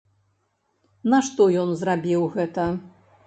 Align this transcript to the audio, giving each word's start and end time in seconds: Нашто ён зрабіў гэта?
Нашто 1.15 1.47
ён 1.65 1.69
зрабіў 1.81 2.21
гэта? 2.39 2.65